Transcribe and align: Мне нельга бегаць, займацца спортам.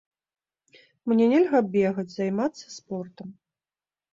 Мне 1.11 1.27
нельга 1.33 1.59
бегаць, 1.75 2.09
займацца 2.15 2.67
спортам. 2.79 3.27